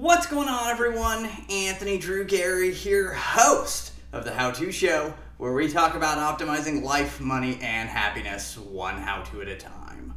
What's 0.00 0.28
going 0.28 0.46
on, 0.46 0.68
everyone? 0.68 1.28
Anthony 1.50 1.98
Drew 1.98 2.24
Gary 2.24 2.72
here, 2.72 3.12
host 3.14 3.90
of 4.12 4.24
the 4.24 4.32
How 4.32 4.52
To 4.52 4.70
Show, 4.70 5.12
where 5.38 5.52
we 5.52 5.66
talk 5.66 5.96
about 5.96 6.18
optimizing 6.18 6.84
life, 6.84 7.20
money, 7.20 7.58
and 7.60 7.88
happiness 7.88 8.56
one 8.56 8.94
how 8.94 9.22
to 9.22 9.42
at 9.42 9.48
a 9.48 9.56
time. 9.56 10.14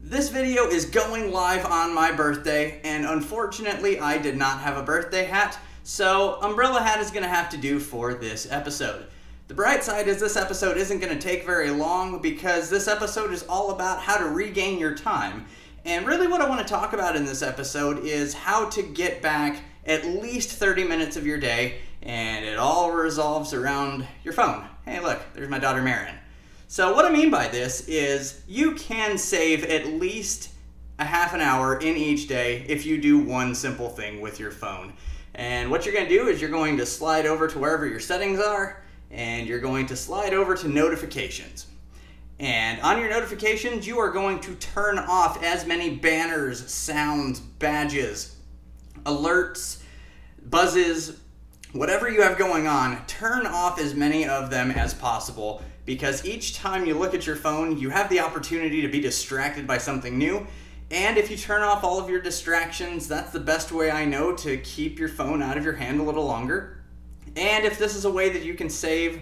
This 0.00 0.30
video 0.30 0.68
is 0.68 0.86
going 0.86 1.30
live 1.30 1.66
on 1.66 1.94
my 1.94 2.10
birthday, 2.10 2.80
and 2.84 3.04
unfortunately, 3.04 4.00
I 4.00 4.16
did 4.16 4.38
not 4.38 4.60
have 4.60 4.78
a 4.78 4.82
birthday 4.82 5.24
hat, 5.24 5.58
so 5.82 6.40
Umbrella 6.40 6.80
Hat 6.80 7.00
is 7.00 7.10
going 7.10 7.24
to 7.24 7.28
have 7.28 7.50
to 7.50 7.58
do 7.58 7.80
for 7.80 8.14
this 8.14 8.50
episode. 8.50 9.08
The 9.50 9.56
bright 9.56 9.82
side 9.82 10.06
is 10.06 10.20
this 10.20 10.36
episode 10.36 10.76
isn't 10.76 11.00
going 11.00 11.12
to 11.12 11.18
take 11.18 11.44
very 11.44 11.70
long 11.70 12.22
because 12.22 12.70
this 12.70 12.86
episode 12.86 13.32
is 13.32 13.44
all 13.48 13.72
about 13.72 13.98
how 13.98 14.16
to 14.16 14.26
regain 14.26 14.78
your 14.78 14.94
time. 14.94 15.44
And 15.84 16.06
really, 16.06 16.28
what 16.28 16.40
I 16.40 16.48
want 16.48 16.64
to 16.64 16.72
talk 16.72 16.92
about 16.92 17.16
in 17.16 17.24
this 17.24 17.42
episode 17.42 18.04
is 18.04 18.32
how 18.32 18.68
to 18.68 18.80
get 18.80 19.20
back 19.22 19.60
at 19.86 20.06
least 20.06 20.50
30 20.50 20.84
minutes 20.84 21.16
of 21.16 21.26
your 21.26 21.36
day, 21.36 21.80
and 22.00 22.44
it 22.44 22.58
all 22.58 22.92
resolves 22.92 23.52
around 23.52 24.06
your 24.22 24.34
phone. 24.34 24.66
Hey, 24.84 25.00
look, 25.00 25.20
there's 25.34 25.48
my 25.48 25.58
daughter 25.58 25.82
Marion. 25.82 26.14
So, 26.68 26.94
what 26.94 27.04
I 27.04 27.10
mean 27.10 27.32
by 27.32 27.48
this 27.48 27.88
is 27.88 28.44
you 28.46 28.76
can 28.76 29.18
save 29.18 29.64
at 29.64 29.84
least 29.88 30.50
a 31.00 31.04
half 31.04 31.34
an 31.34 31.40
hour 31.40 31.76
in 31.80 31.96
each 31.96 32.28
day 32.28 32.64
if 32.68 32.86
you 32.86 33.00
do 33.00 33.18
one 33.18 33.56
simple 33.56 33.88
thing 33.88 34.20
with 34.20 34.38
your 34.38 34.52
phone. 34.52 34.92
And 35.34 35.72
what 35.72 35.84
you're 35.84 35.94
going 35.94 36.08
to 36.08 36.16
do 36.16 36.28
is 36.28 36.40
you're 36.40 36.50
going 36.50 36.76
to 36.76 36.86
slide 36.86 37.26
over 37.26 37.48
to 37.48 37.58
wherever 37.58 37.84
your 37.84 37.98
settings 37.98 38.38
are 38.38 38.80
and 39.10 39.46
you're 39.46 39.60
going 39.60 39.86
to 39.86 39.96
slide 39.96 40.34
over 40.34 40.56
to 40.56 40.68
notifications. 40.68 41.66
And 42.38 42.80
on 42.80 42.98
your 42.98 43.10
notifications, 43.10 43.86
you 43.86 43.98
are 43.98 44.10
going 44.10 44.40
to 44.40 44.54
turn 44.54 44.98
off 44.98 45.42
as 45.42 45.66
many 45.66 45.90
banners, 45.90 46.72
sounds, 46.72 47.38
badges, 47.38 48.36
alerts, 49.04 49.82
buzzes, 50.48 51.20
whatever 51.72 52.08
you 52.08 52.22
have 52.22 52.38
going 52.38 52.66
on, 52.66 53.04
turn 53.06 53.46
off 53.46 53.78
as 53.78 53.94
many 53.94 54.26
of 54.26 54.50
them 54.50 54.70
as 54.70 54.94
possible 54.94 55.62
because 55.84 56.24
each 56.24 56.54
time 56.54 56.86
you 56.86 56.94
look 56.94 57.14
at 57.14 57.26
your 57.26 57.36
phone, 57.36 57.76
you 57.76 57.90
have 57.90 58.08
the 58.08 58.20
opportunity 58.20 58.80
to 58.80 58.88
be 58.88 59.00
distracted 59.00 59.66
by 59.66 59.76
something 59.76 60.16
new. 60.16 60.46
And 60.90 61.18
if 61.18 61.30
you 61.30 61.36
turn 61.36 61.62
off 61.62 61.84
all 61.84 62.00
of 62.00 62.08
your 62.08 62.20
distractions, 62.20 63.06
that's 63.06 63.32
the 63.32 63.40
best 63.40 63.70
way 63.70 63.90
I 63.90 64.04
know 64.04 64.34
to 64.36 64.56
keep 64.58 64.98
your 64.98 65.08
phone 65.08 65.42
out 65.42 65.58
of 65.58 65.64
your 65.64 65.74
hand 65.74 66.00
a 66.00 66.02
little 66.02 66.24
longer 66.24 66.79
and 67.36 67.64
if 67.64 67.78
this 67.78 67.94
is 67.94 68.04
a 68.04 68.10
way 68.10 68.30
that 68.30 68.42
you 68.42 68.54
can 68.54 68.68
save 68.68 69.20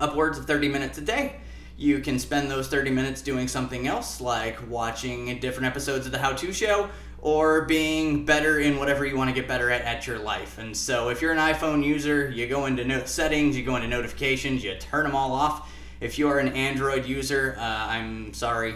upwards 0.00 0.38
of 0.38 0.46
30 0.46 0.68
minutes 0.68 0.98
a 0.98 1.02
day, 1.02 1.36
you 1.76 2.00
can 2.00 2.18
spend 2.18 2.50
those 2.50 2.68
30 2.68 2.90
minutes 2.90 3.22
doing 3.22 3.48
something 3.48 3.86
else, 3.86 4.20
like 4.20 4.58
watching 4.68 5.38
different 5.40 5.66
episodes 5.66 6.04
of 6.06 6.12
the 6.12 6.18
How 6.18 6.32
To 6.32 6.52
Show 6.52 6.90
or 7.22 7.64
being 7.66 8.24
better 8.24 8.60
in 8.60 8.78
whatever 8.78 9.04
you 9.04 9.16
want 9.16 9.28
to 9.28 9.34
get 9.34 9.46
better 9.48 9.70
at 9.70 9.82
at 9.82 10.06
your 10.06 10.18
life. 10.18 10.58
And 10.58 10.76
so, 10.76 11.08
if 11.08 11.20
you're 11.20 11.32
an 11.32 11.38
iPhone 11.38 11.84
user, 11.84 12.30
you 12.30 12.46
go 12.46 12.66
into 12.66 12.84
no- 12.84 13.04
settings, 13.04 13.56
you 13.56 13.64
go 13.64 13.76
into 13.76 13.88
notifications, 13.88 14.64
you 14.64 14.74
turn 14.76 15.04
them 15.04 15.14
all 15.14 15.32
off. 15.32 15.72
If 16.00 16.18
you're 16.18 16.38
an 16.38 16.48
Android 16.48 17.06
user, 17.06 17.56
uh, 17.58 17.62
I'm 17.62 18.32
sorry. 18.32 18.74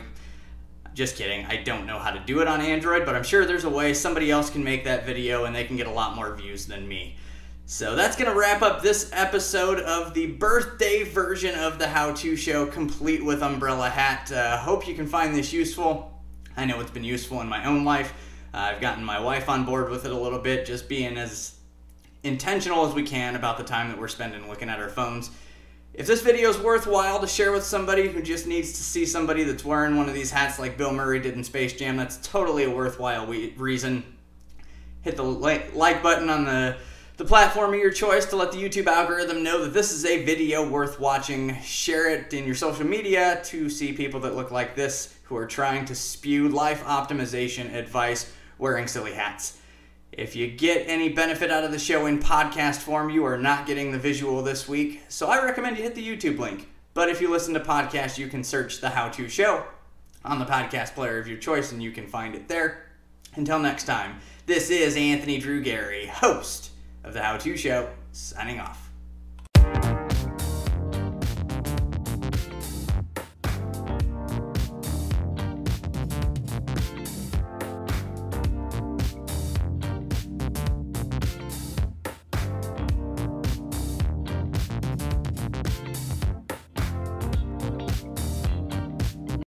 Just 0.94 1.16
kidding. 1.16 1.44
I 1.46 1.56
don't 1.56 1.86
know 1.86 1.98
how 1.98 2.10
to 2.10 2.20
do 2.20 2.40
it 2.40 2.46
on 2.46 2.60
Android, 2.60 3.04
but 3.04 3.16
I'm 3.16 3.24
sure 3.24 3.44
there's 3.44 3.64
a 3.64 3.70
way 3.70 3.94
somebody 3.94 4.30
else 4.30 4.48
can 4.48 4.62
make 4.62 4.84
that 4.84 5.04
video 5.04 5.44
and 5.44 5.56
they 5.56 5.64
can 5.64 5.76
get 5.76 5.86
a 5.86 5.90
lot 5.90 6.14
more 6.14 6.34
views 6.36 6.66
than 6.66 6.86
me. 6.86 7.16
So 7.66 7.96
that's 7.96 8.14
going 8.14 8.30
to 8.30 8.38
wrap 8.38 8.60
up 8.60 8.82
this 8.82 9.08
episode 9.14 9.80
of 9.80 10.12
the 10.12 10.26
birthday 10.26 11.02
version 11.02 11.54
of 11.54 11.78
the 11.78 11.88
How 11.88 12.12
To 12.12 12.36
Show, 12.36 12.66
complete 12.66 13.24
with 13.24 13.42
Umbrella 13.42 13.88
Hat. 13.88 14.30
Uh, 14.30 14.58
hope 14.58 14.86
you 14.86 14.94
can 14.94 15.06
find 15.06 15.34
this 15.34 15.50
useful. 15.50 16.12
I 16.58 16.66
know 16.66 16.78
it's 16.80 16.90
been 16.90 17.04
useful 17.04 17.40
in 17.40 17.48
my 17.48 17.64
own 17.64 17.86
life. 17.86 18.12
Uh, 18.52 18.58
I've 18.58 18.82
gotten 18.82 19.02
my 19.02 19.18
wife 19.18 19.48
on 19.48 19.64
board 19.64 19.88
with 19.88 20.04
it 20.04 20.12
a 20.12 20.16
little 20.16 20.40
bit, 20.40 20.66
just 20.66 20.90
being 20.90 21.16
as 21.16 21.54
intentional 22.22 22.86
as 22.86 22.92
we 22.92 23.02
can 23.02 23.34
about 23.34 23.56
the 23.56 23.64
time 23.64 23.88
that 23.88 23.98
we're 23.98 24.08
spending 24.08 24.46
looking 24.46 24.68
at 24.68 24.78
our 24.78 24.90
phones. 24.90 25.30
If 25.94 26.06
this 26.06 26.20
video 26.20 26.50
is 26.50 26.58
worthwhile 26.58 27.18
to 27.20 27.26
share 27.26 27.50
with 27.50 27.64
somebody 27.64 28.08
who 28.08 28.20
just 28.20 28.46
needs 28.46 28.72
to 28.72 28.82
see 28.82 29.06
somebody 29.06 29.42
that's 29.42 29.64
wearing 29.64 29.96
one 29.96 30.06
of 30.06 30.14
these 30.14 30.30
hats 30.30 30.58
like 30.58 30.76
Bill 30.76 30.92
Murray 30.92 31.18
did 31.18 31.32
in 31.32 31.42
Space 31.42 31.72
Jam, 31.72 31.96
that's 31.96 32.18
totally 32.18 32.64
a 32.64 32.70
worthwhile 32.70 33.26
we- 33.26 33.54
reason. 33.56 34.04
Hit 35.00 35.16
the 35.16 35.24
like, 35.24 35.74
like 35.74 36.02
button 36.02 36.28
on 36.28 36.44
the 36.44 36.76
the 37.16 37.24
platform 37.24 37.72
of 37.72 37.78
your 37.78 37.92
choice 37.92 38.26
to 38.26 38.36
let 38.36 38.50
the 38.50 38.58
YouTube 38.58 38.88
algorithm 38.88 39.44
know 39.44 39.62
that 39.62 39.72
this 39.72 39.92
is 39.92 40.04
a 40.04 40.24
video 40.24 40.68
worth 40.68 40.98
watching. 40.98 41.60
Share 41.62 42.10
it 42.10 42.34
in 42.34 42.44
your 42.44 42.56
social 42.56 42.84
media 42.84 43.40
to 43.44 43.70
see 43.70 43.92
people 43.92 44.18
that 44.20 44.34
look 44.34 44.50
like 44.50 44.74
this 44.74 45.16
who 45.24 45.36
are 45.36 45.46
trying 45.46 45.84
to 45.84 45.94
spew 45.94 46.48
life 46.48 46.82
optimization 46.84 47.72
advice 47.72 48.32
wearing 48.58 48.88
silly 48.88 49.12
hats. 49.12 49.58
If 50.10 50.34
you 50.34 50.48
get 50.48 50.88
any 50.88 51.08
benefit 51.08 51.52
out 51.52 51.62
of 51.62 51.70
the 51.70 51.78
show 51.78 52.06
in 52.06 52.18
podcast 52.18 52.78
form, 52.78 53.10
you 53.10 53.24
are 53.24 53.38
not 53.38 53.66
getting 53.66 53.92
the 53.92 53.98
visual 53.98 54.42
this 54.42 54.68
week, 54.68 55.02
so 55.08 55.28
I 55.28 55.44
recommend 55.44 55.76
you 55.76 55.84
hit 55.84 55.94
the 55.94 56.06
YouTube 56.06 56.38
link. 56.38 56.68
But 56.94 57.08
if 57.08 57.20
you 57.20 57.30
listen 57.30 57.54
to 57.54 57.60
podcasts, 57.60 58.18
you 58.18 58.26
can 58.26 58.42
search 58.42 58.80
the 58.80 58.90
How 58.90 59.08
To 59.10 59.28
Show 59.28 59.64
on 60.24 60.40
the 60.40 60.44
podcast 60.44 60.94
player 60.94 61.18
of 61.18 61.28
your 61.28 61.38
choice 61.38 61.70
and 61.70 61.82
you 61.82 61.92
can 61.92 62.08
find 62.08 62.34
it 62.34 62.48
there. 62.48 62.86
Until 63.36 63.60
next 63.60 63.84
time, 63.84 64.20
this 64.46 64.70
is 64.70 64.96
Anthony 64.96 65.38
Drew 65.38 65.62
Gary, 65.62 66.06
host 66.06 66.70
of 67.04 67.12
the 67.12 67.22
How 67.22 67.36
To 67.36 67.56
Show, 67.56 67.88
signing 68.12 68.60
off. 68.60 68.83